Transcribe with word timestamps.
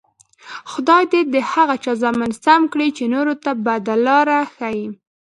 خدای 0.71 1.03
دې 1.11 1.21
د 1.33 1.35
هغه 1.51 1.75
چا 1.83 1.93
زامن 2.01 2.31
سم 2.43 2.61
کړي، 2.73 2.89
چې 2.97 3.03
نورو 3.13 3.33
ته 3.43 3.51
بده 3.65 3.95
لار 4.05 4.27
ښیي. 4.55 4.85